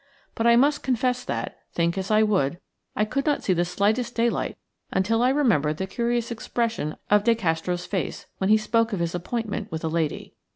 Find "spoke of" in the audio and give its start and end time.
8.57-8.99